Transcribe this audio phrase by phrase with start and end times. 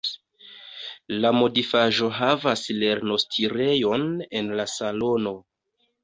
[1.25, 4.07] La modifaĵohavas lernostirejon
[4.39, 5.35] en la salono.